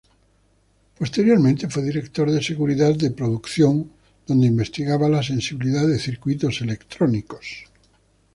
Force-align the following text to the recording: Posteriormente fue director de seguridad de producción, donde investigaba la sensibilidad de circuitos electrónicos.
Posteriormente 0.97 1.69
fue 1.69 1.83
director 1.83 2.31
de 2.31 2.41
seguridad 2.41 2.95
de 2.95 3.11
producción, 3.11 3.91
donde 4.25 4.47
investigaba 4.47 5.07
la 5.07 5.21
sensibilidad 5.21 5.85
de 5.87 5.99
circuitos 5.99 6.59
electrónicos. 6.61 7.65